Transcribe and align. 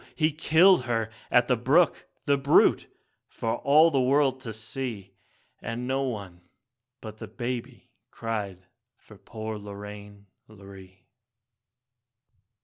he 0.15 0.31
killed 0.31 0.85
her 0.85 1.11
at 1.29 1.47
the 1.47 1.55
brook, 1.55 2.07
the 2.25 2.35
brute, 2.35 2.87
for 3.27 3.57
all 3.57 3.91
the 3.91 4.01
world 4.01 4.39
to 4.39 4.51
see, 4.51 5.13
And 5.61 5.85
no 5.87 6.01
one 6.01 6.41
but 7.01 7.19
the 7.19 7.27
baby 7.27 7.91
cried 8.09 8.65
for 8.97 9.19
poor 9.19 9.59
Lorraine, 9.59 10.25
Lorree. 10.47 11.03